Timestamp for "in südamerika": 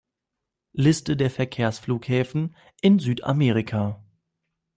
2.81-4.03